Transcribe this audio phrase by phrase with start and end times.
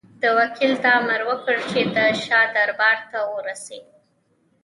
[0.21, 3.79] ده وکیل ته امر وکړ چې د شاه دربار ته ورسي.